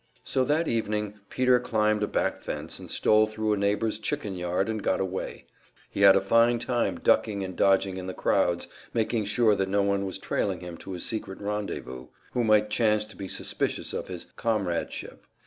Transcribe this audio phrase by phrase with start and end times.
[0.23, 4.67] So that evening Peter climbed a back fence and stole thru a neighbor's chicken yard
[4.67, 5.45] and got away.
[5.91, 9.83] He had a fine time ducking and dodging in the crowds, making sure that no
[9.83, 13.27] one was trailing him to his secret rendezvous no "Red" who might chance to be
[13.27, 15.23] suspicious of his "comradeship."